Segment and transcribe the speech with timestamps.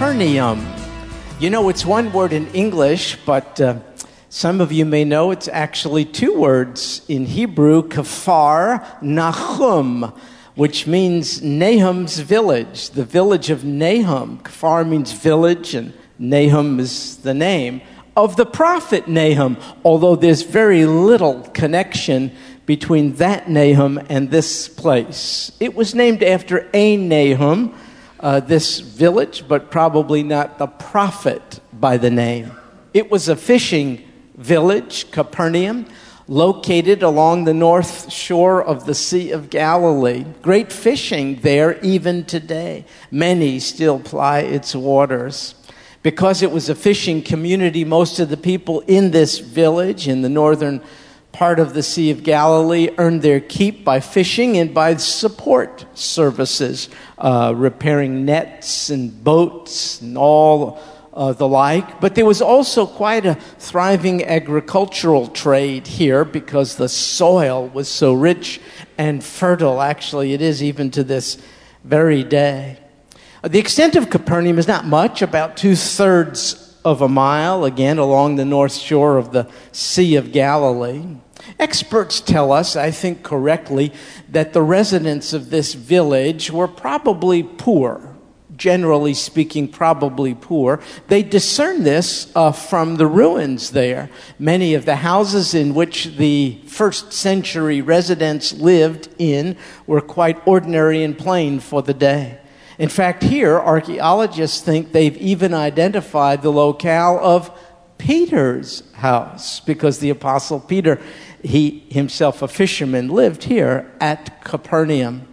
[0.00, 0.66] Capernaum.
[1.40, 3.80] You know, it's one word in English, but uh,
[4.30, 10.10] some of you may know it's actually two words in Hebrew, Kafar Nahum,
[10.54, 14.38] which means Nahum's village, the village of Nahum.
[14.38, 17.82] Kafar means village, and Nahum is the name
[18.16, 22.32] of the prophet Nahum, although there's very little connection
[22.64, 25.52] between that Nahum and this place.
[25.60, 27.74] It was named after a Nahum
[28.20, 32.52] uh, this village, but probably not the prophet by the name.
[32.92, 34.06] It was a fishing
[34.36, 35.86] village, Capernaum,
[36.28, 40.24] located along the north shore of the Sea of Galilee.
[40.42, 42.84] Great fishing there even today.
[43.10, 45.54] Many still ply its waters.
[46.02, 50.28] Because it was a fishing community, most of the people in this village in the
[50.28, 50.80] northern
[51.32, 56.88] part of the Sea of Galilee earned their keep by fishing and by support services,
[57.18, 60.80] uh, repairing nets and boats and all
[61.12, 62.00] uh, the like.
[62.00, 68.12] But there was also quite a thriving agricultural trade here because the soil was so
[68.12, 68.60] rich
[68.98, 69.80] and fertile.
[69.80, 71.38] Actually, it is even to this
[71.84, 72.78] very day.
[73.42, 78.36] The extent of Capernaum is not much, about two thirds of a mile, again along
[78.36, 81.04] the north shore of the Sea of Galilee.
[81.58, 83.92] Experts tell us, I think correctly,
[84.28, 88.06] that the residents of this village were probably poor.
[88.56, 90.80] Generally speaking, probably poor.
[91.08, 94.10] They discern this uh, from the ruins there.
[94.38, 101.02] Many of the houses in which the first century residents lived in were quite ordinary
[101.02, 102.38] and plain for the day.
[102.80, 107.50] In fact, here, archaeologists think they've even identified the locale of
[107.98, 110.98] Peter's house because the Apostle Peter,
[111.42, 115.28] he himself a fisherman, lived here at Capernaum.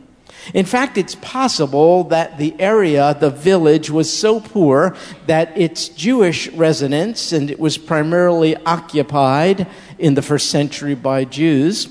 [0.54, 4.98] In fact, it's possible that the area, the village, was so poor
[5.28, 11.86] that its Jewish residents, and it was primarily occupied in the first century by Jews,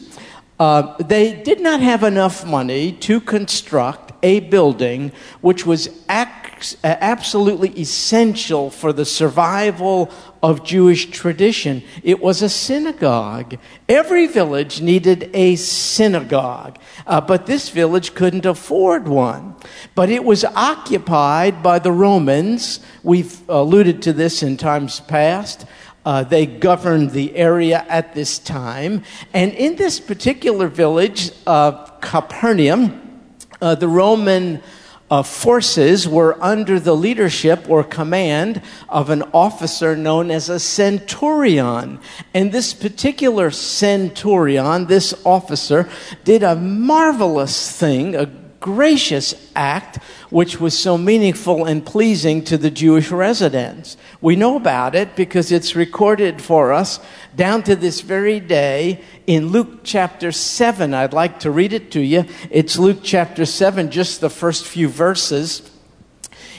[0.58, 5.12] uh, they did not have enough money to construct a building
[5.42, 10.10] which was ac- absolutely essential for the survival
[10.42, 11.82] of Jewish tradition.
[12.02, 13.58] It was a synagogue.
[13.88, 19.56] Every village needed a synagogue, uh, but this village couldn't afford one.
[19.94, 22.80] But it was occupied by the Romans.
[23.02, 25.66] We've alluded to this in times past.
[26.06, 29.02] Uh, they governed the area at this time.
[29.34, 33.20] And in this particular village of Capernaum,
[33.60, 34.62] uh, the Roman
[35.10, 41.98] uh, forces were under the leadership or command of an officer known as a centurion.
[42.32, 45.88] And this particular centurion, this officer,
[46.22, 48.26] did a marvelous thing, a
[48.66, 53.96] gracious act which was so meaningful and pleasing to the Jewish residents.
[54.20, 56.98] We know about it because it's recorded for us
[57.36, 60.94] down to this very day in Luke chapter 7.
[60.94, 62.24] I'd like to read it to you.
[62.50, 65.70] It's Luke chapter 7, just the first few verses.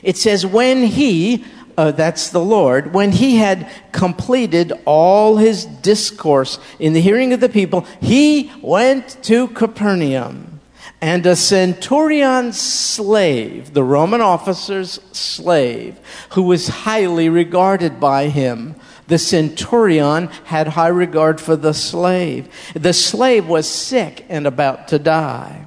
[0.02, 1.44] It says, When he,
[1.78, 7.42] uh, that's the Lord, when he had completed all his discourse in the hearing of
[7.42, 10.57] the people, he went to Capernaum.
[11.02, 16.00] And a centurion's slave, the Roman officer's slave,
[16.32, 18.76] who was highly regarded by him,
[19.08, 22.50] the centurion had high regard for the slave.
[22.74, 25.66] The slave was sick and about to die.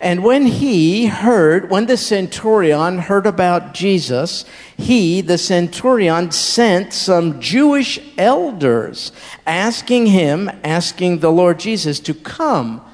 [0.00, 4.44] And when he heard, when the centurion heard about Jesus,
[4.76, 9.12] he, the centurion, sent some Jewish elders
[9.46, 12.84] asking him, asking the Lord Jesus to come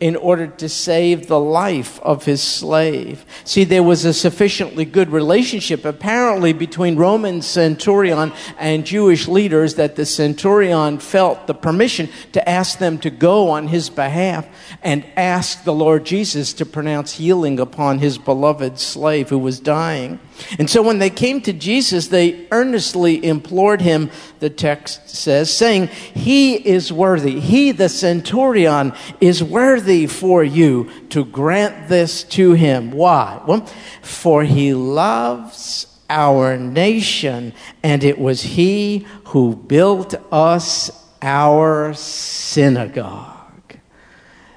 [0.00, 3.24] in order to save the life of his slave.
[3.44, 9.96] See, there was a sufficiently good relationship apparently between Roman centurion and Jewish leaders that
[9.96, 14.48] the centurion felt the permission to ask them to go on his behalf
[14.82, 20.18] and ask the Lord Jesus to pronounce healing upon his beloved slave who was dying.
[20.58, 24.10] And so when they came to Jesus, they earnestly implored him,
[24.40, 27.40] the text says, saying, He is worthy.
[27.40, 32.92] He, the centurion, is worthy for you to grant this to him.
[32.92, 33.40] Why?
[33.46, 33.66] Well,
[34.02, 37.52] for he loves our nation,
[37.82, 40.90] and it was he who built us
[41.22, 43.39] our synagogue.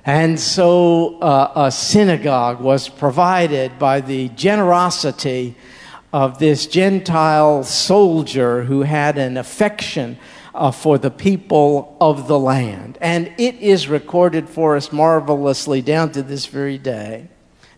[0.05, 5.55] And so uh, a synagogue was provided by the generosity
[6.11, 10.17] of this Gentile soldier who had an affection
[10.53, 12.97] uh, for the people of the land.
[13.01, 17.29] And it is recorded for us marvelously down to this very day.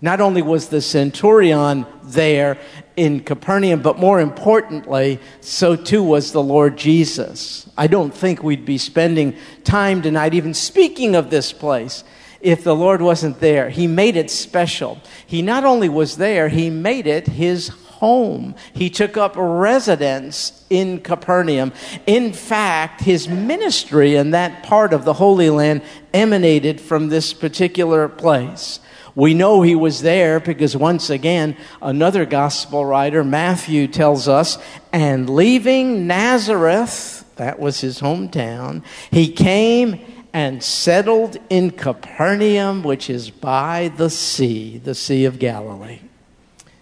[0.06, 2.60] Not only was the centurion there
[2.96, 7.68] in Capernaum, but more importantly, so too was the Lord Jesus.
[7.76, 12.04] I don't think we'd be spending time tonight even speaking of this place
[12.40, 13.72] if the Lord wasn't there.
[13.72, 15.02] He made it special.
[15.26, 18.54] He not only was there, he made it his home.
[18.74, 21.74] He took up residence in Capernaum.
[22.06, 25.82] In fact, his ministry in that part of the Holy Land
[26.14, 28.80] emanated from this particular place.
[29.16, 34.58] We know he was there because once again, another gospel writer, Matthew, tells us,
[34.92, 40.02] and leaving Nazareth, that was his hometown, he came
[40.34, 46.02] and settled in Capernaum, which is by the sea, the Sea of Galilee.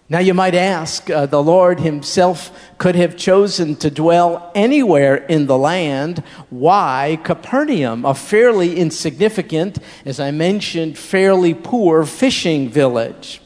[0.10, 5.48] Now, you might ask, uh, the Lord Himself could have chosen to dwell anywhere in
[5.48, 6.20] the land.
[6.50, 13.42] Why Capernaum, a fairly insignificant, as I mentioned, fairly poor fishing village?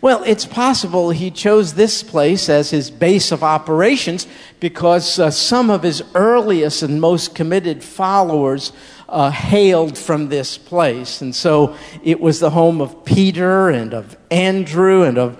[0.00, 4.26] Well, it's possible he chose this place as his base of operations
[4.60, 8.72] because uh, some of his earliest and most committed followers
[9.08, 11.20] uh, hailed from this place.
[11.20, 15.36] And so it was the home of Peter and of Andrew and of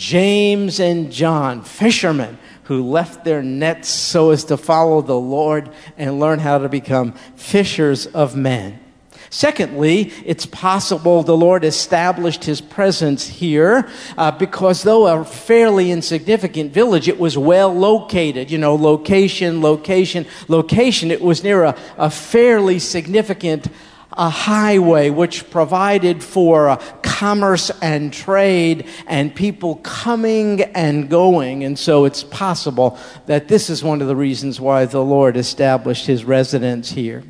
[0.00, 5.68] James and John, fishermen who left their nets so as to follow the Lord
[5.98, 8.80] and learn how to become fishers of men.
[9.28, 16.72] Secondly, it's possible the Lord established his presence here uh, because, though a fairly insignificant
[16.72, 18.50] village, it was well located.
[18.50, 21.10] You know, location, location, location.
[21.10, 23.68] It was near a, a fairly significant
[24.12, 31.64] a highway which provided for uh, commerce and trade and people coming and going.
[31.64, 36.06] And so it's possible that this is one of the reasons why the Lord established
[36.06, 37.22] his residence here.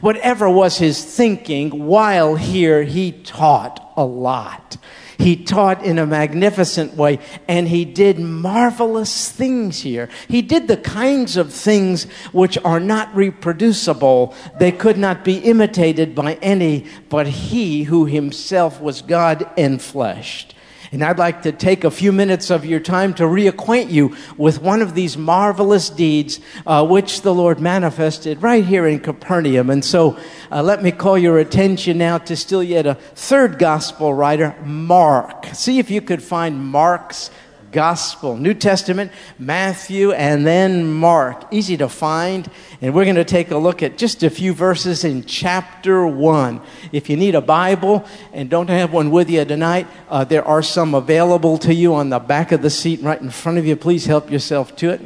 [0.00, 4.76] Whatever was his thinking, while here, he taught a lot.
[5.18, 7.18] He taught in a magnificent way,
[7.48, 10.08] and he did marvelous things here.
[10.28, 14.34] He did the kinds of things which are not reproducible.
[14.58, 20.46] They could not be imitated by any but he who himself was God in flesh.
[20.94, 24.62] And I'd like to take a few minutes of your time to reacquaint you with
[24.62, 26.38] one of these marvelous deeds
[26.68, 29.70] uh, which the Lord manifested right here in Capernaum.
[29.70, 30.16] And so
[30.52, 35.46] uh, let me call your attention now to still yet a third gospel writer, Mark.
[35.46, 37.28] See if you could find Mark's
[37.74, 38.36] Gospel.
[38.36, 41.44] New Testament, Matthew, and then Mark.
[41.50, 42.48] Easy to find.
[42.80, 46.60] And we're going to take a look at just a few verses in chapter 1.
[46.92, 50.62] If you need a Bible and don't have one with you tonight, uh, there are
[50.62, 53.76] some available to you on the back of the seat right in front of you.
[53.76, 55.00] Please help yourself to it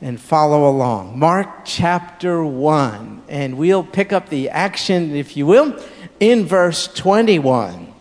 [0.00, 1.18] and follow along.
[1.18, 3.22] Mark chapter 1.
[3.28, 5.78] And we'll pick up the action, if you will,
[6.18, 7.92] in verse 21.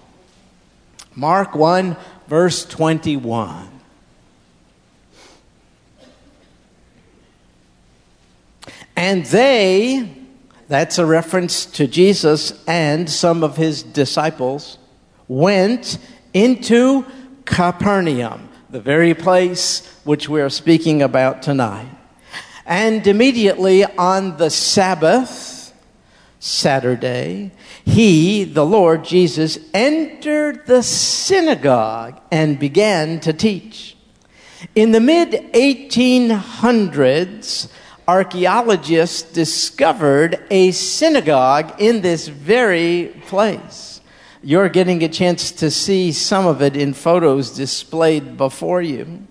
[1.15, 1.97] Mark 1
[2.27, 3.69] verse 21.
[8.95, 10.11] And they,
[10.67, 14.79] that's a reference to Jesus and some of his disciples,
[15.27, 15.99] went
[16.33, 17.05] into
[17.45, 21.87] Capernaum, the very place which we are speaking about tonight.
[22.65, 25.46] And immediately on the Sabbath,
[26.39, 27.51] Saturday,
[27.83, 33.97] he, the Lord Jesus, entered the synagogue and began to teach.
[34.75, 37.69] In the mid 1800s,
[38.07, 44.01] archaeologists discovered a synagogue in this very place.
[44.41, 49.26] You're getting a chance to see some of it in photos displayed before you.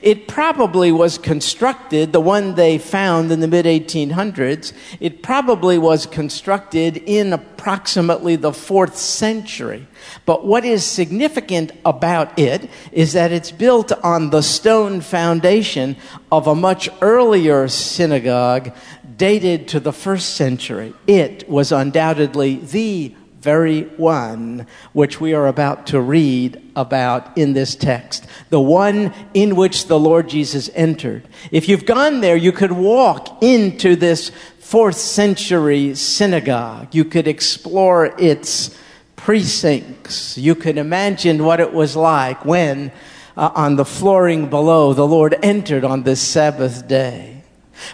[0.00, 6.06] It probably was constructed, the one they found in the mid 1800s, it probably was
[6.06, 9.86] constructed in approximately the fourth century.
[10.24, 15.96] But what is significant about it is that it's built on the stone foundation
[16.30, 18.74] of a much earlier synagogue
[19.16, 20.94] dated to the first century.
[21.06, 27.74] It was undoubtedly the very one which we are about to read about in this
[27.74, 31.26] text, the one in which the Lord Jesus entered.
[31.50, 34.30] If you've gone there, you could walk into this
[34.60, 36.94] fourth century synagogue.
[36.94, 38.78] You could explore its
[39.16, 40.38] precincts.
[40.38, 42.92] You could imagine what it was like when,
[43.36, 47.42] uh, on the flooring below, the Lord entered on this Sabbath day.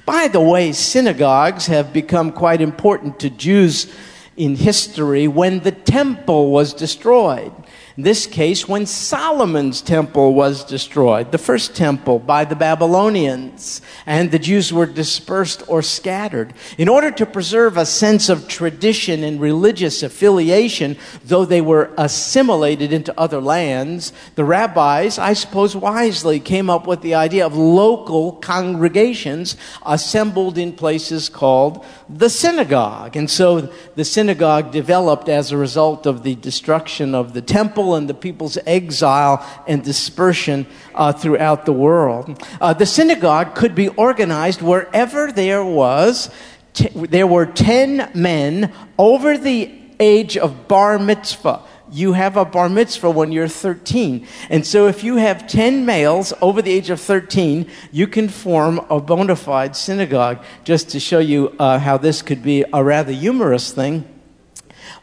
[0.05, 3.93] By the way, synagogues have become quite important to Jews
[4.39, 7.53] in history when the temple was destroyed.
[7.99, 14.31] In this case, when Solomon's temple was destroyed, the first temple by the Babylonians, and
[14.31, 16.55] the Jews were dispersed or scattered.
[16.79, 22.93] In order to preserve a sense of tradition and religious affiliation, though they were assimilated
[22.93, 28.35] into other lands, the rabbis, I suppose wisely, came up with the idea of local
[28.35, 33.17] congregations assembled in places called the synagogue.
[33.17, 33.63] And so
[33.97, 38.59] the synagogue developed as a result of the destruction of the temple and the people's
[38.67, 42.43] exile and dispersion uh, throughout the world.
[42.61, 46.31] Uh, the synagogue could be organized wherever there was.
[46.75, 52.69] T- there were 10 men over the age of bar mitzvah you have a bar
[52.69, 54.27] mitzvah when you're 13.
[54.51, 58.81] And so if you have 10 males over the age of 13, you can form
[58.91, 60.43] a bona fide synagogue.
[60.65, 64.05] Just to show you uh, how this could be a rather humorous thing.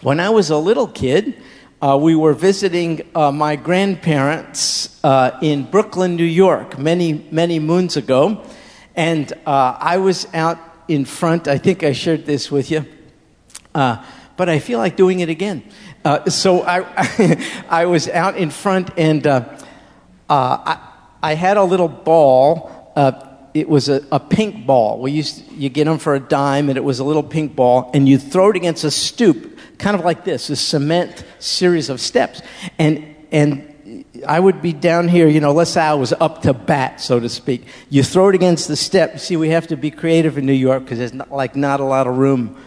[0.02, 1.42] When I was a little kid,
[1.82, 7.98] uh, we were visiting uh, my grandparents uh, in Brooklyn, New York, many, many moons
[7.98, 8.44] ago.
[8.96, 11.48] And uh, I was out in front.
[11.48, 12.86] I think I shared this with you.
[13.74, 14.04] Uh,
[14.38, 15.64] but I feel like doing it again.
[16.04, 16.86] Uh, so I,
[17.70, 19.28] I was out in front and
[20.30, 20.80] I,
[21.22, 22.72] I had a little ball.
[23.56, 25.00] It was a, a, pink ball.
[25.00, 27.56] We used to, you get them for a dime, and it was a little pink
[27.56, 31.90] ball, and you throw it against a stoop, kind of like this, a cement series
[31.90, 32.42] of steps,
[32.78, 36.54] and and I would be down here, you know, let's say I was up to
[36.54, 37.66] bat, so to speak.
[37.90, 39.20] You throw it against the step.
[39.20, 41.84] See, we have to be creative in New York because there's not, like not a
[41.84, 42.58] lot of room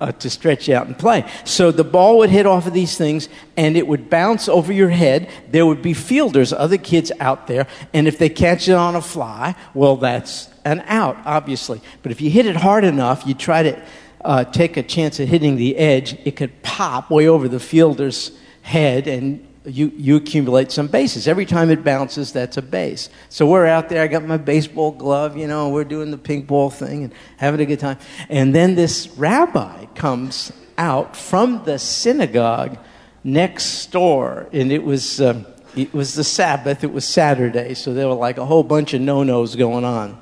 [0.00, 1.24] uh, to stretch out and play.
[1.44, 4.90] So the ball would hit off of these things and it would bounce over your
[4.90, 5.30] head.
[5.50, 9.02] There would be fielders, other kids out there, and if they catch it on a
[9.02, 11.80] fly, well, that's an out, obviously.
[12.02, 13.82] But if you hit it hard enough, you try to
[14.24, 18.32] uh, take a chance at hitting the edge, it could pop way over the fielder's
[18.62, 21.26] head and you, you accumulate some bases.
[21.26, 23.10] Every time it bounces, that's a base.
[23.28, 24.02] So we're out there.
[24.02, 27.60] I got my baseball glove, you know, we're doing the pink ball thing and having
[27.60, 27.98] a good time.
[28.28, 32.78] And then this rabbi comes out from the synagogue
[33.24, 35.20] next door, and it was.
[35.20, 35.44] Uh,
[35.76, 39.02] it was the Sabbath, it was Saturday, so there were like a whole bunch of
[39.02, 40.18] no nos going on.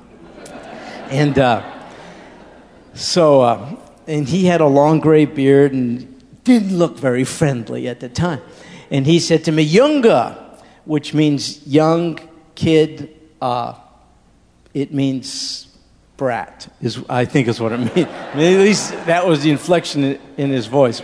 [1.11, 1.63] And uh,
[2.93, 3.77] so, uh,
[4.09, 8.41] and he had a long gray beard and didn't look very friendly at the time.
[8.91, 10.37] And he said to me, Younger,
[10.85, 12.19] which means young
[12.55, 13.15] kid.
[13.41, 13.75] Uh,
[14.73, 15.69] it means
[16.17, 18.09] brat, is, I think is what it means.
[18.09, 21.03] At least that was the inflection in, in his voice.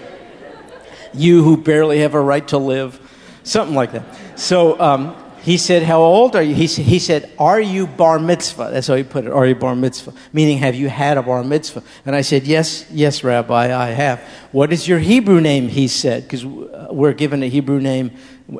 [1.12, 3.00] You who barely have a right to live,
[3.42, 4.38] something like that.
[4.38, 6.54] So um, he said, How old are you?
[6.54, 8.70] He, he said, Are you bar mitzvah?
[8.72, 9.32] That's how he put it.
[9.32, 10.12] Are you bar mitzvah?
[10.32, 11.82] Meaning, have you had a bar mitzvah?
[12.04, 14.20] And I said, Yes, yes, Rabbi, I have.
[14.52, 15.68] What is your Hebrew name?
[15.68, 18.10] He said, because we're given a Hebrew name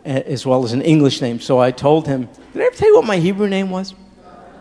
[0.04, 1.40] as well as an English name.
[1.40, 3.94] So I told him, Did I ever tell you what my Hebrew name was?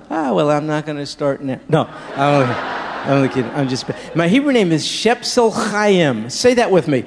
[0.09, 1.59] Ah, well, I'm not going to start now.
[1.69, 1.85] No,
[2.15, 3.51] I'm only, I'm only kidding.
[3.51, 3.85] I'm just.
[4.15, 6.29] My Hebrew name is Shepsel Chaim.
[6.29, 7.05] Say that with me.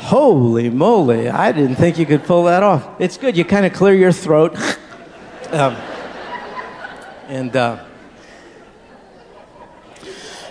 [0.00, 2.88] Holy moly, I didn't think you could pull that off.
[2.98, 3.36] It's good.
[3.36, 4.56] You kind of clear your throat.
[5.50, 5.76] um,
[7.28, 7.84] and, uh,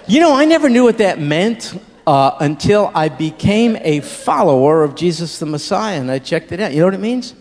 [0.07, 1.73] you know, I never knew what that meant
[2.05, 6.71] uh, until I became a follower of Jesus the Messiah and I checked it out.
[6.71, 7.33] You know what it means?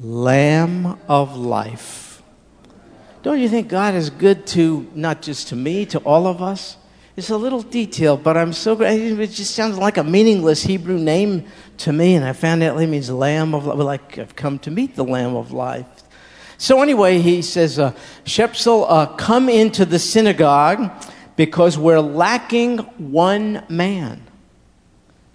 [0.00, 2.22] Lamb of life.
[3.22, 6.78] Don't you think God is good to not just to me, to all of us?
[7.16, 9.00] It's a little detail, but I'm so glad.
[9.00, 11.46] It just sounds like a meaningless Hebrew name
[11.78, 13.78] to me, and I found out it means Lamb of Life.
[13.78, 15.86] Like I've come to meet the Lamb of Life.
[16.58, 17.92] So anyway, he says, uh,
[18.26, 20.90] Shepsel, uh, come into the synagogue
[21.36, 24.22] because we're lacking one man.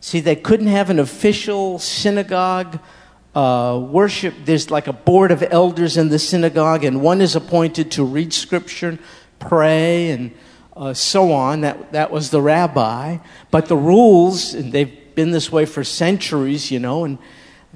[0.01, 2.79] See, they couldn't have an official synagogue
[3.33, 4.35] uh, worship.
[4.45, 8.33] There's like a board of elders in the synagogue, and one is appointed to read
[8.33, 8.99] scripture,
[9.39, 10.31] pray, and
[10.75, 11.61] uh, so on.
[11.61, 13.17] That, that was the rabbi.
[13.49, 17.17] But the rules, and they've been this way for centuries, you know, and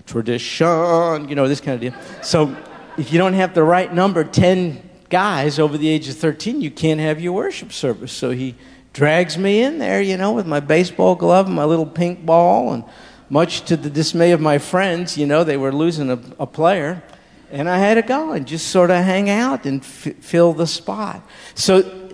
[0.06, 2.02] tradition, you know, this kind of deal.
[2.22, 2.56] So
[2.98, 6.72] if you don't have the right number, 10 guys over the age of 13, you
[6.72, 8.12] can't have your worship service.
[8.12, 8.56] So he
[8.94, 12.74] drags me in there, you know, with my baseball glove and my little pink ball.
[12.74, 12.84] And
[13.30, 17.04] much to the dismay of my friends, you know, they were losing a, a player.
[17.52, 20.68] And I had to go and just sort of hang out and f- fill the
[20.68, 21.22] spot.
[21.54, 22.05] So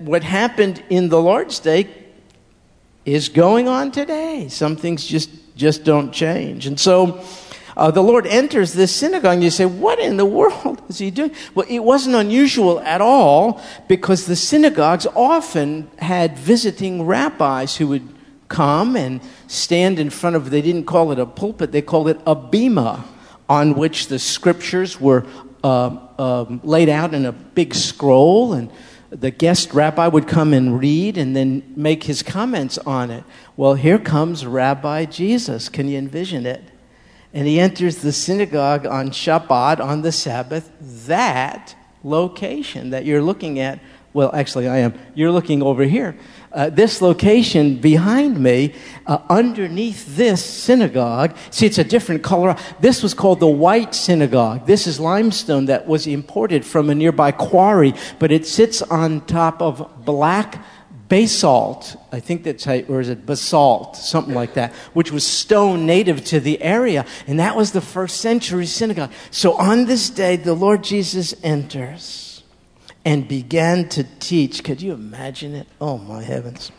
[0.00, 1.88] what happened in the Lord's Day
[3.04, 4.48] is going on today.
[4.48, 6.66] Some things just, just don't change.
[6.66, 7.22] And so
[7.76, 11.10] uh, the Lord enters this synagogue, and you say, What in the world is he
[11.10, 11.32] doing?
[11.54, 18.08] Well, it wasn't unusual at all because the synagogues often had visiting rabbis who would
[18.48, 22.20] come and stand in front of, they didn't call it a pulpit, they called it
[22.26, 23.04] a bema,
[23.48, 25.24] on which the scriptures were
[25.62, 28.70] uh, um, laid out in a big scroll, and
[29.10, 33.24] the guest rabbi would come and read and then make his comments on it.
[33.56, 35.68] Well, here comes Rabbi Jesus.
[35.68, 36.62] Can you envision it?
[37.34, 40.70] And he enters the synagogue on Shabbat, on the Sabbath,
[41.06, 43.80] that location that you're looking at.
[44.12, 44.98] Well, actually, I am.
[45.14, 46.16] You're looking over here
[46.52, 48.74] uh, this location behind me,
[49.06, 52.56] uh, underneath this synagogue, see, it's a different color.
[52.80, 54.66] This was called the White Synagogue.
[54.66, 59.62] This is limestone that was imported from a nearby quarry, but it sits on top
[59.62, 60.64] of black
[61.08, 61.96] basalt.
[62.12, 66.24] I think that's how, or is it basalt, something like that, which was stone native
[66.26, 67.04] to the area.
[67.26, 69.12] And that was the first century synagogue.
[69.30, 72.29] So on this day, the Lord Jesus enters
[73.04, 74.62] and began to teach.
[74.64, 75.66] Could you imagine it?
[75.80, 76.70] Oh, my heavens.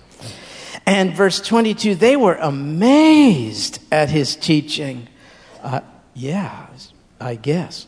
[0.86, 5.08] And verse 22 they were amazed at his teaching.
[5.62, 5.82] Uh,
[6.13, 6.68] yeah,
[7.20, 7.88] I guess.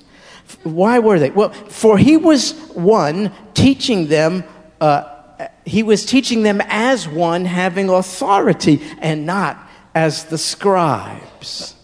[0.64, 1.32] Why were they?
[1.32, 4.44] Well, for he was one teaching them,
[4.80, 5.10] uh,
[5.66, 9.58] he was teaching them as one having authority and not
[9.96, 11.76] as the scribes.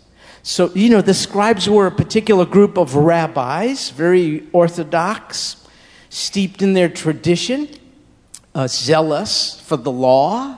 [0.44, 5.59] So, you know, the scribes were a particular group of rabbis, very orthodox,
[6.10, 7.70] steeped in their tradition,
[8.54, 10.58] uh, zealous for the law.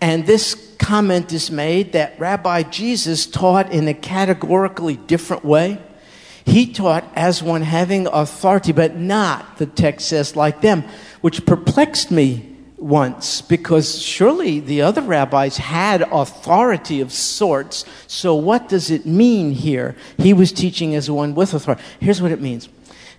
[0.00, 5.78] And this comment is made that Rabbi Jesus taught in a categorically different way.
[6.44, 10.84] He taught as one having authority, but not, the text says, like them,
[11.20, 17.84] which perplexed me once because surely the other rabbis had authority of sorts.
[18.06, 19.96] So, what does it mean here?
[20.16, 21.82] He was teaching as one with authority.
[22.00, 22.68] Here's what it means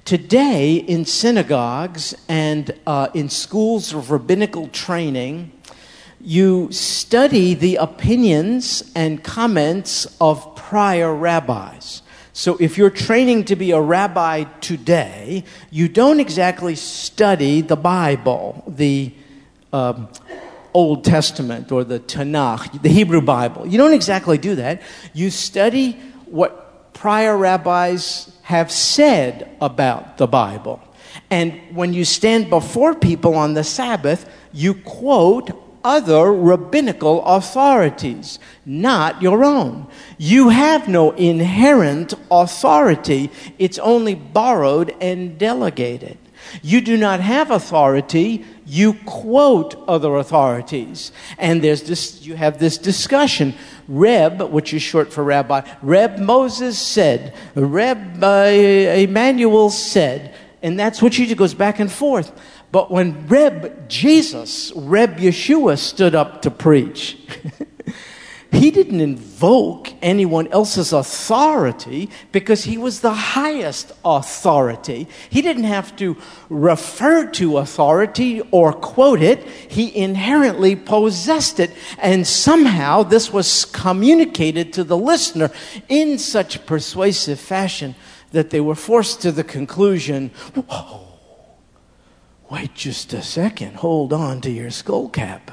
[0.06, 5.52] Today, in synagogues and uh, in schools of rabbinical training,
[6.20, 12.02] you study the opinions and comments of prior rabbis.
[12.34, 18.64] So, if you're training to be a rabbi today, you don't exactly study the Bible,
[18.68, 19.14] the
[19.72, 20.08] um,
[20.74, 23.68] Old Testament or the Tanakh, the Hebrew Bible.
[23.68, 24.82] You don't exactly do that.
[25.14, 25.94] You study
[26.26, 26.69] what
[27.00, 30.82] prior rabbis have said about the Bible.
[31.30, 35.50] And when you stand before people on the Sabbath, you quote
[35.82, 39.88] other rabbinical authorities, not your own.
[40.18, 46.18] You have no inherent authority, it's only borrowed and delegated.
[46.62, 51.12] You do not have authority, you quote other authorities.
[51.38, 53.56] And there's this, you have this discussion.
[53.88, 61.02] Reb, which is short for rabbi, Reb Moses said, Reb uh, Emmanuel said, and that's
[61.02, 62.32] what usually goes back and forth.
[62.72, 67.18] But when Reb Jesus, Reb Yeshua stood up to preach,
[68.52, 75.08] He didn't invoke anyone else's authority because he was the highest authority.
[75.30, 76.18] He didn't have to
[76.50, 79.44] refer to authority or quote it.
[79.48, 81.72] He inherently possessed it.
[82.00, 85.52] And somehow this was communicated to the listener
[85.88, 87.96] in such persuasive fashion
[88.32, 90.32] that they were forced to the conclusion,
[92.50, 95.52] wait just a second, hold on to your skull cap.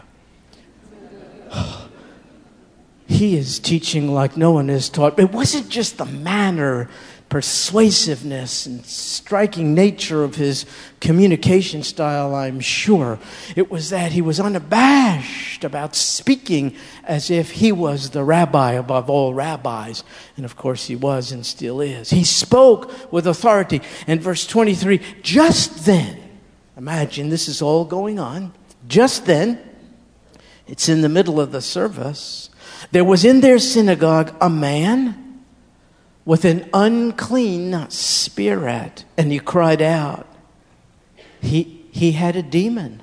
[3.06, 5.18] He is teaching like no one has taught.
[5.18, 6.88] It wasn't just the manner,
[7.28, 10.66] persuasiveness, and striking nature of his
[11.00, 13.18] communication style, I'm sure.
[13.54, 19.08] It was that he was unabashed about speaking as if he was the rabbi above
[19.08, 20.02] all rabbis.
[20.36, 22.10] And of course, he was and still is.
[22.10, 23.82] He spoke with authority.
[24.08, 26.20] And verse 23 just then,
[26.76, 28.52] imagine this is all going on.
[28.88, 29.60] Just then,
[30.66, 32.50] it's in the middle of the service.
[32.92, 35.44] There was in their synagogue a man
[36.24, 40.26] with an unclean spirit, and he cried out.
[41.40, 43.02] He, he had a demon,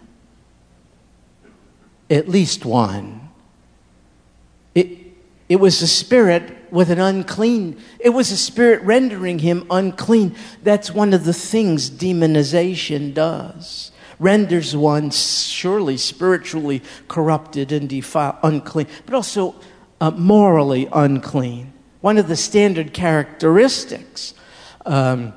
[2.09, 3.29] at least one.
[4.75, 4.89] It,
[5.47, 10.35] it was a spirit with an unclean, it was a spirit rendering him unclean.
[10.63, 18.87] That's one of the things demonization does renders one surely spiritually corrupted and defiled, unclean,
[19.05, 19.53] but also
[20.03, 21.71] uh, morally unclean.
[22.01, 24.33] One of the standard characteristics
[24.85, 25.31] um,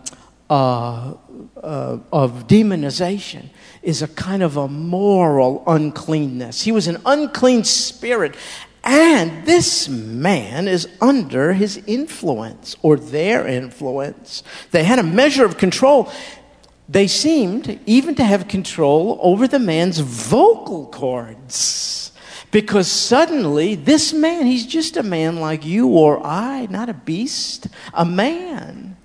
[0.51, 1.15] uh,
[1.63, 3.51] uh, of demonization
[3.83, 6.63] is a kind of a moral uncleanness.
[6.63, 8.35] He was an unclean spirit,
[8.83, 14.43] and this man is under his influence or their influence.
[14.73, 16.11] They had a measure of control.
[16.89, 22.06] They seemed even to have control over the man's vocal cords
[22.51, 27.67] Because suddenly, this man, he's just a man like you or I, not a beast,
[27.93, 28.97] a man.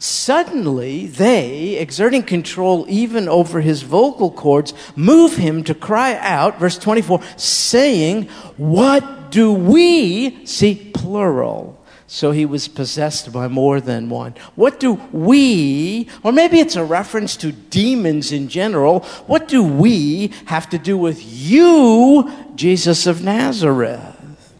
[0.00, 6.78] Suddenly, they, exerting control even over his vocal cords, move him to cry out, verse
[6.78, 8.24] 24, saying,
[8.56, 14.34] What do we, see, plural, so he was possessed by more than one.
[14.54, 20.32] What do we, or maybe it's a reference to demons in general, what do we
[20.46, 24.54] have to do with you, Jesus of Nazareth?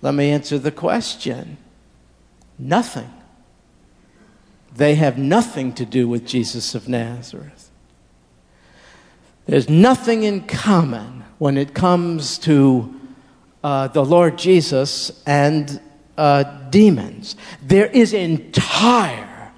[0.00, 1.58] Let me answer the question
[2.58, 3.12] nothing.
[4.74, 7.70] They have nothing to do with Jesus of Nazareth.
[9.44, 12.98] There's nothing in common when it comes to
[13.62, 15.82] uh, the Lord Jesus and
[16.20, 17.34] uh, demons.
[17.62, 19.52] There is entire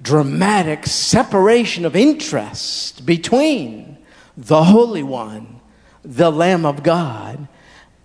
[0.00, 3.98] dramatic separation of interest between
[4.34, 5.60] the Holy One,
[6.02, 7.46] the Lamb of God,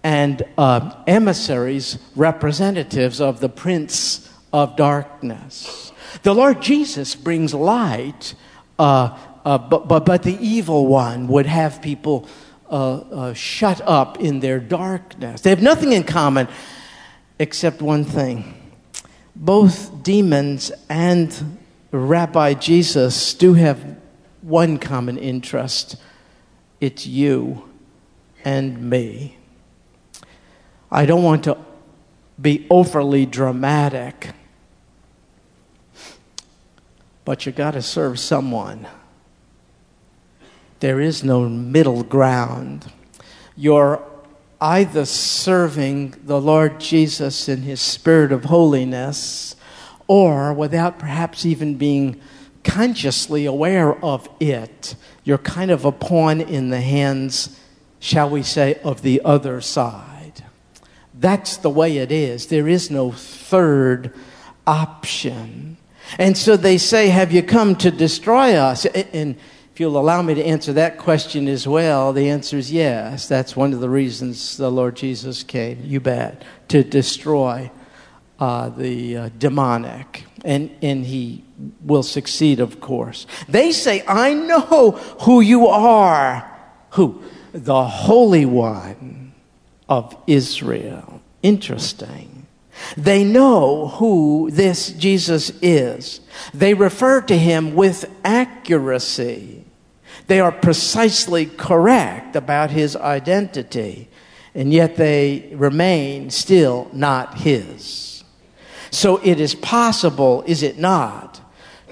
[0.03, 5.93] and uh, emissaries, representatives of the Prince of Darkness.
[6.23, 8.36] The Lord Jesus brings light,
[8.77, 12.27] uh, uh, but, but, but the evil one would have people
[12.69, 15.41] uh, uh, shut up in their darkness.
[15.41, 16.49] They have nothing in common
[17.39, 18.54] except one thing.
[19.36, 21.60] Both demons and
[21.91, 23.98] Rabbi Jesus do have
[24.41, 25.98] one common interest
[26.82, 27.69] it's you
[28.43, 29.38] and me.
[30.91, 31.58] I don't want to
[32.39, 34.32] be overly dramatic,
[37.24, 38.88] but you got to serve someone.
[40.80, 42.91] There is no middle ground.
[43.56, 44.04] Your
[44.61, 49.55] either serving the Lord Jesus in his spirit of holiness
[50.07, 52.21] or without perhaps even being
[52.63, 57.59] consciously aware of it, you're kind of a pawn in the hands,
[57.99, 60.43] shall we say, of the other side.
[61.13, 62.47] That's the way it is.
[62.47, 64.13] There is no third
[64.67, 65.77] option.
[66.17, 68.85] And so they say, Have you come to destroy us?
[68.85, 69.37] And
[69.75, 73.27] if you'll allow me to answer that question as well, the answer is yes.
[73.27, 77.69] That's one of the reasons the Lord Jesus came, you bet, to destroy
[78.39, 80.23] uh, the uh, demonic.
[80.45, 81.43] And, and he
[81.81, 83.27] will succeed, of course.
[83.49, 86.49] They say, I know who you are.
[86.91, 87.21] Who?
[87.51, 89.33] The Holy One
[89.89, 91.21] of Israel.
[91.43, 92.47] Interesting.
[92.95, 96.21] They know who this Jesus is.
[96.53, 99.63] They refer to him with accuracy.
[100.27, 104.09] They are precisely correct about his identity,
[104.53, 108.23] and yet they remain still not his.
[108.89, 111.41] So it is possible, is it not,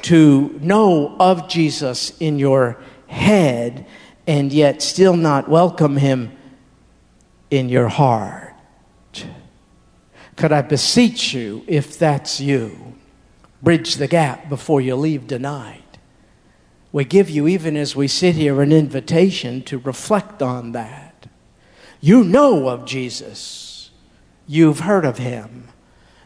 [0.04, 3.86] to know of Jesus in your head
[4.26, 6.32] and yet still not welcome him
[7.52, 8.54] in your heart.
[10.36, 12.96] Could I beseech you, if that's you,
[13.62, 15.83] bridge the gap before you leave tonight?
[16.94, 21.26] We give you, even as we sit here, an invitation to reflect on that.
[22.00, 23.90] You know of Jesus,
[24.48, 25.68] you've heard of him,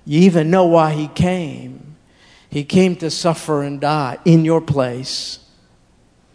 [0.06, 1.96] you even know why he came.
[2.50, 5.40] He came to suffer and die in your place,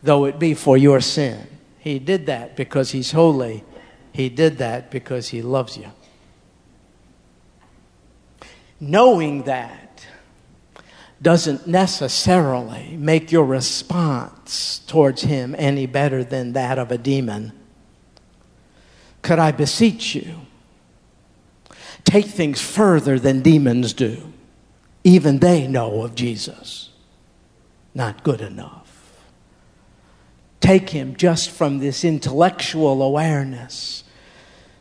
[0.03, 1.47] though it be for your sin.
[1.79, 3.65] He did that because he's holy.
[4.13, 5.91] He did that because he loves you.
[8.79, 9.82] Knowing that,
[11.23, 17.53] doesn't necessarily make your response towards him any better than that of a demon.
[19.23, 20.41] Could I beseech you?
[22.03, 24.33] Take things further than demons do.
[25.05, 26.91] Even they know of Jesus.
[27.95, 28.81] Not good enough.
[30.61, 34.03] Take him just from this intellectual awareness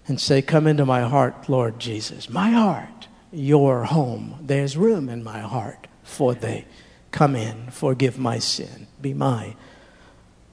[0.08, 2.30] and say, Come into my heart, Lord Jesus.
[2.30, 4.38] My heart, your home.
[4.42, 6.66] There's room in my heart for thee.
[7.12, 9.56] Come in, forgive my sin, be my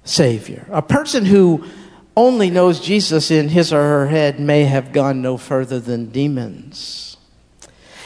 [0.04, 0.66] Savior.
[0.70, 1.64] A person who
[2.16, 7.16] only knows Jesus in his or her head may have gone no further than demons.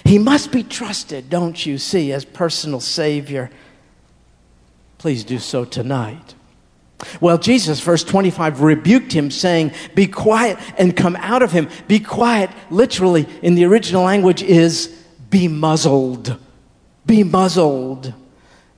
[0.05, 3.51] He must be trusted, don't you see, as personal Savior.
[4.99, 6.35] Please do so tonight.
[7.21, 11.69] Well, Jesus, verse 25, rebuked him, saying, Be quiet and come out of him.
[11.89, 14.89] Be quiet, literally, in the original language, is
[15.31, 16.39] be muzzled
[17.07, 18.15] be muzzled.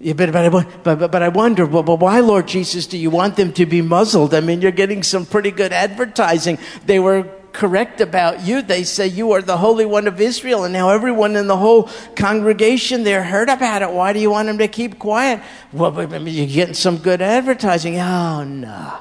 [0.00, 3.52] But, but, but, but I wonder, well, but why, Lord Jesus, do you want them
[3.54, 4.34] to be muzzled?
[4.34, 6.58] I mean, you're getting some pretty good advertising.
[6.84, 8.60] They were correct about you.
[8.60, 11.88] They say you are the Holy One of Israel, and now everyone in the whole
[12.16, 13.90] congregation there heard about it.
[13.90, 15.40] Why do you want them to keep quiet?
[15.72, 17.98] Well, mean, you're getting some good advertising.
[17.98, 18.98] Oh, no.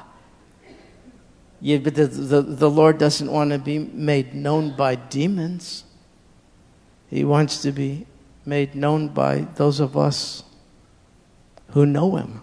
[1.60, 5.84] Yeah, but the, the, the Lord doesn't want to be made known by demons.
[7.10, 8.06] He wants to be
[8.46, 10.44] made known by those of us
[11.70, 12.42] who know Him.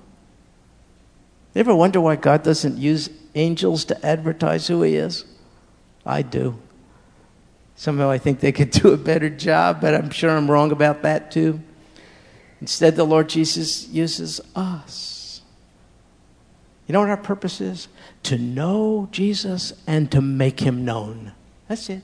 [1.54, 5.26] You ever wonder why God doesn't use angels to advertise who He is?
[6.06, 6.58] I do.
[7.76, 11.02] Somehow I think they could do a better job, but I'm sure I'm wrong about
[11.04, 11.62] that too.
[12.60, 15.42] Instead, the Lord Jesus uses us.
[16.88, 17.88] You know what our purpose is?
[18.24, 21.34] to know Jesus and to make him known.
[21.68, 22.04] That's it.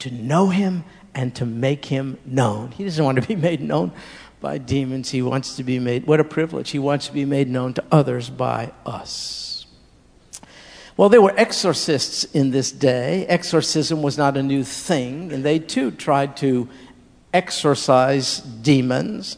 [0.00, 2.70] To know him and to make him known.
[2.72, 3.92] He doesn't want to be made known
[4.40, 5.10] by demons.
[5.10, 6.70] He wants to be made, what a privilege.
[6.70, 9.66] He wants to be made known to others by us.
[10.96, 13.26] Well, there were exorcists in this day.
[13.26, 16.68] Exorcism was not a new thing, and they too tried to
[17.32, 19.36] exorcise demons,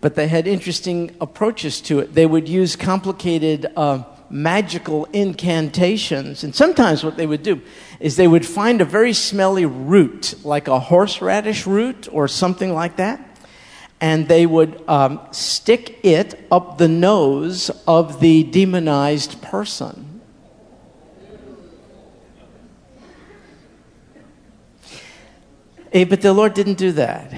[0.00, 2.14] but they had interesting approaches to it.
[2.14, 3.66] They would use complicated.
[3.74, 6.42] Uh, magical incantations.
[6.42, 7.60] And sometimes what they would do
[8.00, 12.96] is they would find a very smelly root, like a horseradish root or something like
[12.96, 13.28] that,
[14.00, 20.20] and they would um, stick it up the nose of the demonized person.
[25.92, 27.30] Hey, but the Lord didn't do that.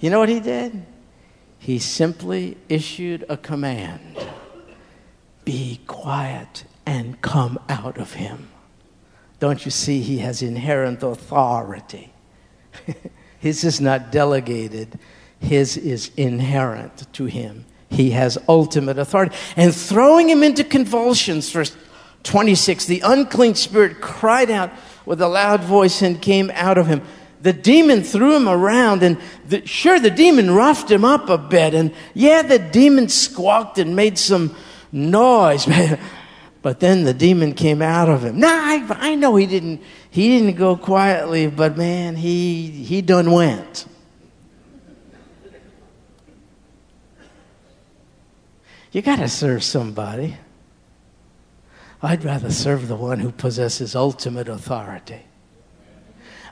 [0.00, 0.84] You know what He did?
[1.58, 4.18] He simply issued a command
[5.48, 8.50] be quiet and come out of him.
[9.40, 10.02] Don't you see?
[10.02, 12.12] He has inherent authority.
[13.38, 14.98] his is not delegated,
[15.40, 17.64] his is inherent to him.
[17.88, 19.34] He has ultimate authority.
[19.56, 21.74] And throwing him into convulsions, verse
[22.24, 24.70] 26, the unclean spirit cried out
[25.06, 27.00] with a loud voice and came out of him.
[27.40, 31.72] The demon threw him around, and the, sure, the demon roughed him up a bit.
[31.72, 34.54] And yeah, the demon squawked and made some
[34.92, 35.98] noise, man.
[36.60, 38.40] But then the demon came out of him.
[38.40, 39.80] Nah, I, I know he didn't.
[40.10, 43.86] He didn't go quietly, but man, he he done went.
[48.90, 50.36] You got to serve somebody.
[52.02, 55.22] I'd rather serve the one who possesses ultimate authority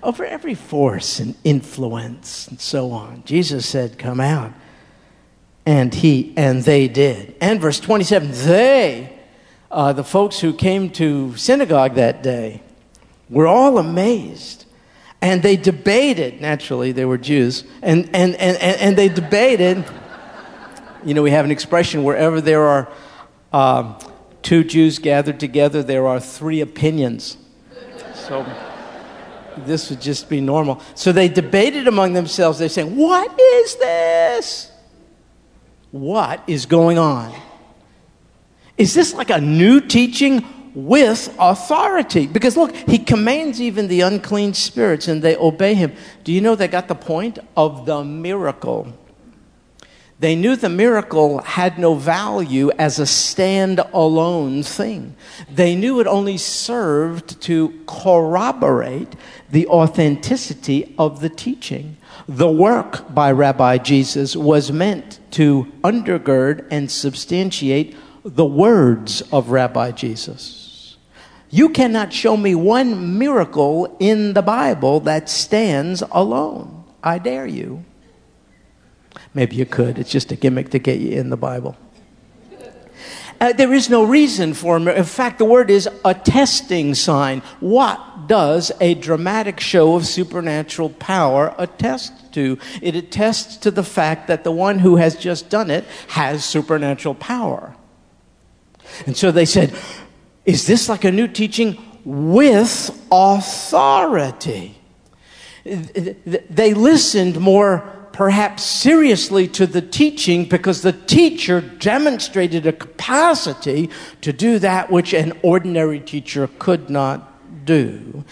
[0.02, 3.22] over every force and influence and so on.
[3.24, 4.52] Jesus said, Come out.
[5.66, 7.34] And he and they did.
[7.40, 9.18] And verse 27 they,
[9.70, 12.62] uh, the folks who came to synagogue that day,
[13.28, 14.64] were all amazed.
[15.20, 19.84] And they debated, naturally, they were Jews, and, and, and, and they debated.
[21.04, 22.88] You know, we have an expression wherever there are
[23.52, 23.96] um,
[24.42, 27.36] two Jews gathered together, there are three opinions.
[28.14, 28.46] So
[29.58, 30.80] this would just be normal.
[30.94, 32.58] So they debated among themselves.
[32.58, 34.70] They're saying, What is this?
[35.90, 37.34] What is going on.
[38.76, 40.44] Is this like a new teaching
[40.74, 42.26] with authority?
[42.26, 45.94] Because look, he commands even the unclean spirits and they obey him.
[46.24, 48.92] Do you know they got the point of the miracle?
[50.18, 55.14] They knew the miracle had no value as a stand-alone thing.
[55.50, 59.14] They knew it only served to corroborate
[59.50, 61.98] the authenticity of the teaching.
[62.28, 69.92] The work by Rabbi Jesus was meant to undergird and substantiate the words of Rabbi
[69.92, 70.96] Jesus.
[71.50, 76.84] You cannot show me one miracle in the Bible that stands alone.
[77.00, 77.84] I dare you.
[79.32, 79.96] Maybe you could.
[79.96, 81.76] It's just a gimmick to get you in the Bible.
[83.40, 87.42] Uh, there is no reason for In fact, the word is a testing sign.
[87.60, 92.58] What does a dramatic show of supernatural power attest to?
[92.80, 97.14] It attests to the fact that the one who has just done it has supernatural
[97.14, 97.76] power.
[99.04, 99.74] And so they said,
[100.44, 104.78] Is this like a new teaching with authority?
[105.64, 113.90] They listened more perhaps seriously to the teaching because the teacher demonstrated a capacity
[114.22, 118.24] to do that which an ordinary teacher could not do.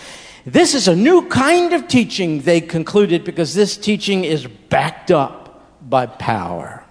[0.46, 5.70] This is a new kind of teaching, they concluded, because this teaching is backed up
[5.86, 6.82] by power.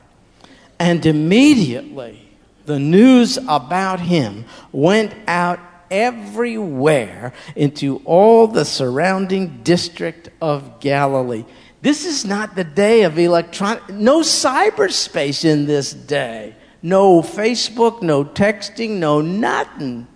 [0.78, 2.30] And immediately,
[2.68, 11.46] the news about him went out everywhere into all the surrounding district of Galilee.
[11.84, 16.56] This is not the day of electronic, no cyberspace in this day.
[16.82, 20.08] No Facebook, no texting, no nothing.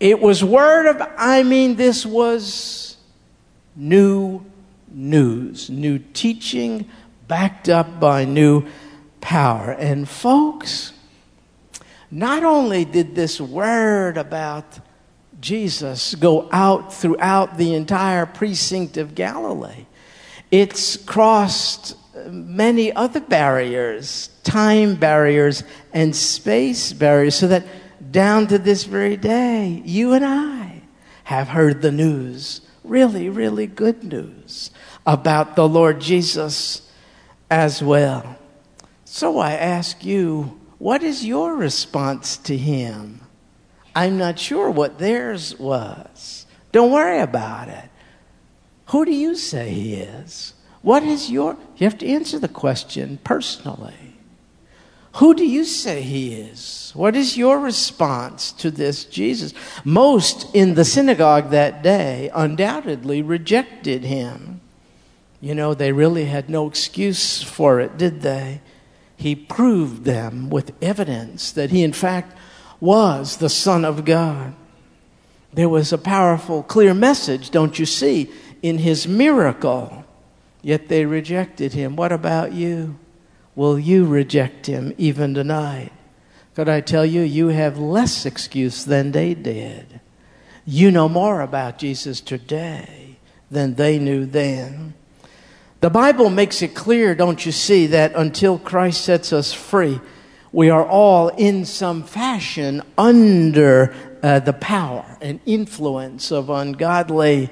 [0.00, 2.96] It was word of, I mean, this was
[3.76, 4.46] new
[4.88, 6.88] news, new teaching
[7.28, 8.66] backed up by new
[9.20, 9.72] power.
[9.72, 10.94] And folks,
[12.10, 14.80] not only did this word about
[15.38, 19.84] Jesus go out throughout the entire precinct of Galilee.
[20.52, 21.96] It's crossed
[22.28, 27.64] many other barriers, time barriers and space barriers, so that
[28.10, 30.82] down to this very day, you and I
[31.24, 34.70] have heard the news, really, really good news
[35.06, 36.82] about the Lord Jesus
[37.50, 38.36] as well.
[39.06, 43.22] So I ask you, what is your response to him?
[43.94, 46.44] I'm not sure what theirs was.
[46.72, 47.88] Don't worry about it.
[48.92, 50.52] Who do you say he is?
[50.82, 51.56] What is your.
[51.76, 53.94] You have to answer the question personally.
[55.14, 56.92] Who do you say he is?
[56.94, 59.54] What is your response to this Jesus?
[59.82, 64.60] Most in the synagogue that day undoubtedly rejected him.
[65.40, 68.60] You know, they really had no excuse for it, did they?
[69.16, 72.36] He proved them with evidence that he, in fact,
[72.78, 74.54] was the Son of God.
[75.54, 78.30] There was a powerful, clear message, don't you see,
[78.62, 80.04] in his miracle.
[80.62, 81.96] Yet they rejected him.
[81.96, 82.98] What about you?
[83.54, 85.92] Will you reject him even tonight?
[86.54, 90.00] Could I tell you, you have less excuse than they did.
[90.64, 93.16] You know more about Jesus today
[93.50, 94.94] than they knew then.
[95.80, 100.00] The Bible makes it clear, don't you see, that until Christ sets us free,
[100.52, 107.50] we are all in some fashion under uh, the power and influence of ungodly,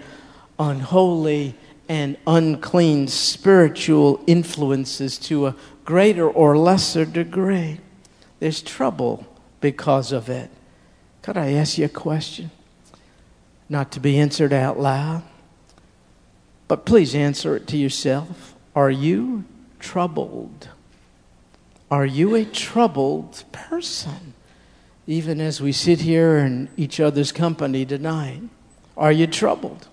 [0.60, 1.56] unholy,
[1.88, 7.80] and unclean spiritual influences to a greater or lesser degree.
[8.38, 9.26] There's trouble
[9.60, 10.50] because of it.
[11.22, 12.52] Could I ask you a question?
[13.68, 15.24] Not to be answered out loud,
[16.68, 18.54] but please answer it to yourself.
[18.76, 19.44] Are you
[19.80, 20.68] troubled?
[21.90, 24.34] Are you a troubled person?
[25.08, 28.42] Even as we sit here in each other's company tonight,
[28.96, 29.88] are you troubled?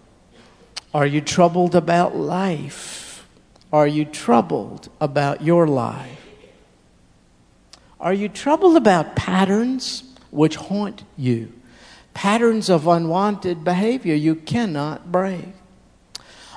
[0.94, 3.28] Are you troubled about life?
[3.72, 6.18] Are you troubled about your life?
[8.00, 11.52] Are you troubled about patterns which haunt you?
[12.14, 15.46] Patterns of unwanted behavior you cannot break?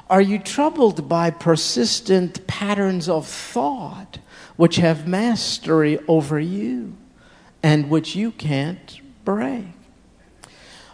[0.09, 4.19] Are you troubled by persistent patterns of thought
[4.57, 6.97] which have mastery over you
[7.63, 9.67] and which you can't break?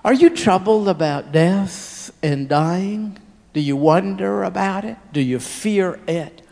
[0.05, 3.19] Are you troubled about death and dying?
[3.57, 4.99] Do you wonder about it?
[5.15, 6.43] Do you fear it?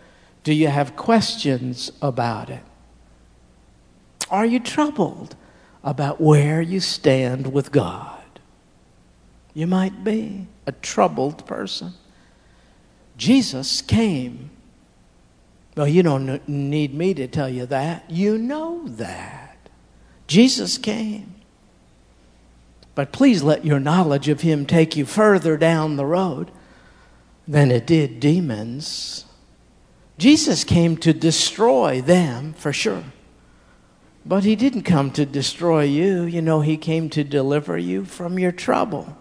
[0.43, 2.62] Do you have questions about it?
[4.31, 5.37] Are you troubled
[5.83, 8.40] about where you stand with God?
[9.53, 11.93] You might be a troubled person.
[13.19, 14.49] Jesus came.
[15.77, 18.11] Well, you don't need me to tell you that.
[18.11, 19.59] You know that.
[20.27, 21.35] Jesus came.
[22.95, 26.51] But please let your knowledge of him take you further down the road
[27.46, 29.26] than it did demons.
[30.18, 33.04] Jesus came to destroy them, for sure.
[34.24, 36.22] But he didn't come to destroy you.
[36.22, 39.18] You know, he came to deliver you from your trouble.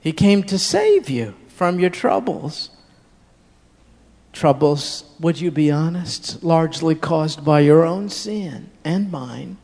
[0.00, 2.70] He came to save you from your troubles
[4.36, 9.56] troubles, would you be honest, largely caused by your own sin and mine.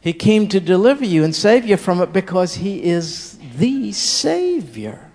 [0.00, 5.09] He came to deliver you and save you from it because He is the Savior.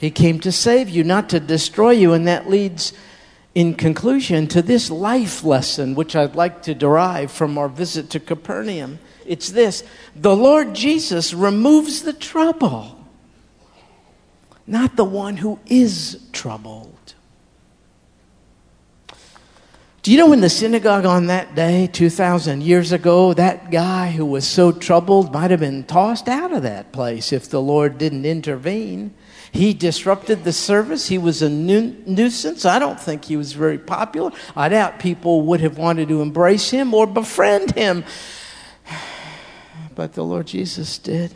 [0.00, 2.94] He came to save you, not to destroy you, and that leads,
[3.54, 8.20] in conclusion, to this life lesson, which I'd like to derive from our visit to
[8.20, 8.98] Capernaum.
[9.26, 9.84] It's this
[10.16, 13.06] the Lord Jesus removes the trouble,
[14.66, 16.96] not the one who is troubled.
[20.02, 24.24] Do you know in the synagogue on that day, 2,000 years ago, that guy who
[24.24, 28.24] was so troubled might have been tossed out of that place if the Lord didn't
[28.24, 29.12] intervene?
[29.52, 31.08] He disrupted the service.
[31.08, 32.64] He was a nu- nuisance.
[32.64, 34.30] I don't think he was very popular.
[34.54, 38.04] I doubt people would have wanted to embrace him or befriend him.
[39.96, 41.34] But the Lord Jesus did.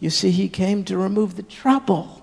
[0.00, 2.20] You see, he came to remove the trouble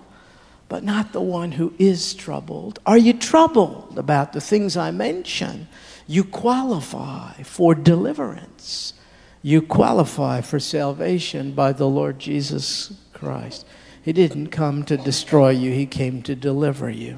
[0.70, 2.80] but not the one who is troubled.
[2.86, 5.68] Are you troubled about the things I mention?
[6.08, 8.94] You qualify for deliverance.
[9.42, 13.66] You qualify for salvation by the Lord Jesus Christ.
[14.08, 17.18] He didn't come to destroy you, He came to deliver you.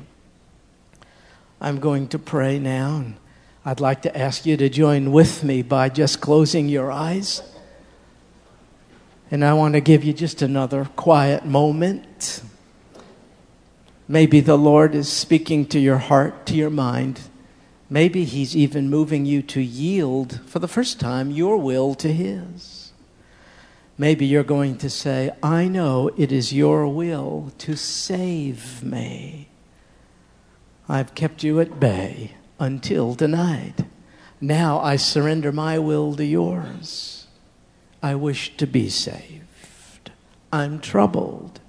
[1.61, 3.15] I'm going to pray now, and
[3.63, 7.43] I'd like to ask you to join with me by just closing your eyes.
[9.29, 12.41] And I want to give you just another quiet moment.
[14.07, 17.21] Maybe the Lord is speaking to your heart, to your mind.
[17.87, 22.78] Maybe He's even moving you to yield for the first time your will to His.
[23.99, 29.49] Maybe you're going to say, I know it is your will to save me.
[30.87, 33.83] I've kept you at bay until tonight.
[34.39, 37.27] Now I surrender my will to yours.
[38.01, 40.11] I wish to be saved.
[40.49, 41.59] I'm troubled.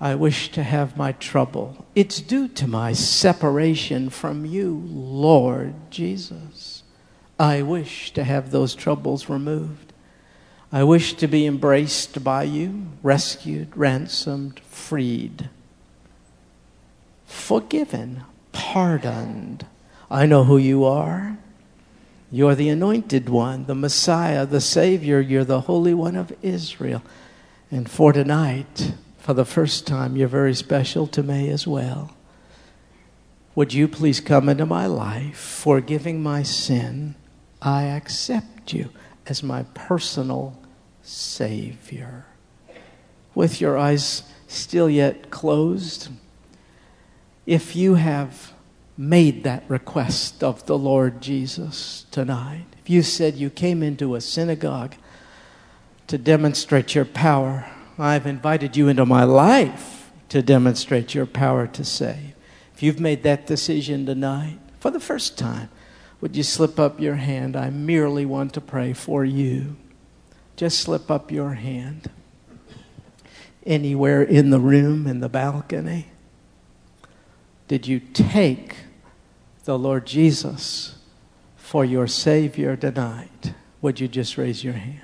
[0.00, 1.84] I wish to have my trouble.
[1.94, 6.82] It's due to my separation from you, Lord Jesus.
[7.38, 9.89] I wish to have those troubles removed.
[10.72, 15.48] I wish to be embraced by you, rescued, ransomed, freed,
[17.26, 19.66] forgiven, pardoned.
[20.08, 21.38] I know who you are.
[22.30, 25.20] You're the anointed one, the Messiah, the Savior.
[25.20, 27.02] You're the Holy One of Israel.
[27.72, 32.14] And for tonight, for the first time, you're very special to me as well.
[33.56, 37.16] Would you please come into my life, forgiving my sin?
[37.60, 38.90] I accept you
[39.26, 40.59] as my personal
[41.10, 42.24] Savior.
[43.34, 46.08] With your eyes still yet closed,
[47.46, 48.52] if you have
[48.96, 54.20] made that request of the Lord Jesus tonight, if you said you came into a
[54.20, 54.94] synagogue
[56.06, 57.66] to demonstrate your power,
[57.98, 62.34] I've invited you into my life to demonstrate your power to save.
[62.74, 65.70] If you've made that decision tonight, for the first time,
[66.20, 67.56] would you slip up your hand?
[67.56, 69.76] I merely want to pray for you.
[70.60, 72.10] Just slip up your hand.
[73.64, 76.08] Anywhere in the room, in the balcony.
[77.66, 78.76] Did you take
[79.64, 80.98] the Lord Jesus
[81.56, 83.54] for your Savior tonight?
[83.80, 85.00] Would you just raise your hand?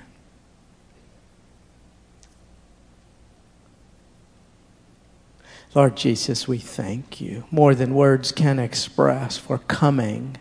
[5.73, 10.37] Lord Jesus, we thank you more than words can express for coming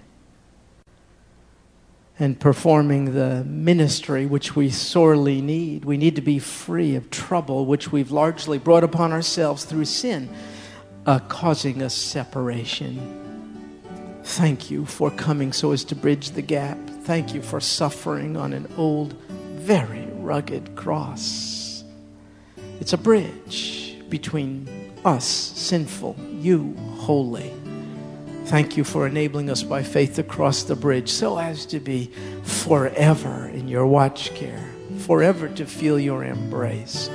[2.19, 5.85] and performing the ministry which we sorely need.
[5.85, 10.29] We need to be free of trouble which we've largely brought upon ourselves through sin,
[11.05, 13.25] uh, causing us separation.
[14.25, 16.79] Thank you for coming so as to bridge the gap.
[17.05, 19.13] Thank you for suffering on an old,
[19.55, 21.85] very rugged cross.
[22.81, 24.69] It's a bridge between
[25.05, 27.53] us, sinful, you, holy.
[28.47, 32.13] Thank you for enabling us by faith to cross the bridge so as to be
[32.45, 34.65] forever in your watch care,
[34.99, 37.11] forever to feel your embrace,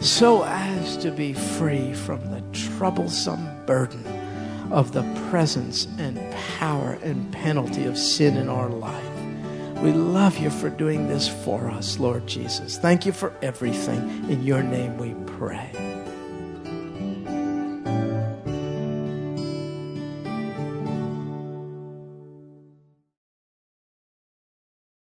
[0.00, 4.04] so as to be free from the troublesome burden
[4.70, 6.20] of the presence and
[6.58, 9.02] power and penalty of sin in our life.
[9.80, 12.76] We love you for doing this for us, Lord Jesus.
[12.76, 14.28] Thank you for everything.
[14.30, 15.95] In your name we pray.